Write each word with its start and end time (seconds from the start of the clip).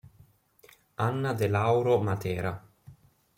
Anna 0.97 1.31
De 1.35 1.47
Lauro 1.47 2.01
Matera 2.01 2.53